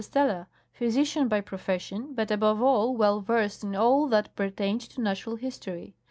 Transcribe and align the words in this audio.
Steller, 0.03 0.47
physician 0.71 1.27
by 1.27 1.41
profession, 1.41 2.15
but 2.15 2.31
above 2.31 2.59
all 2.59 2.97
well 2.97 3.21
versed 3.21 3.63
in 3.63 3.75
all 3.75 4.07
that 4.07 4.35
pertained 4.35 4.81
to 4.81 4.99
natural 4.99 5.35
history. 5.35 5.95